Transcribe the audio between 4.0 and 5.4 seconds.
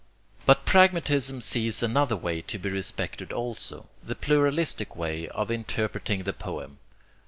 the pluralistic way